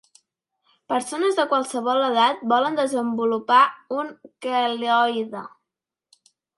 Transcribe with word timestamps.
Persones 0.93 1.37
de 1.39 1.45
qualsevol 1.51 2.01
edat 2.07 2.43
poden 2.55 2.79
desenvolupar 2.81 3.63
un 4.01 4.13
queloide. 4.49 5.49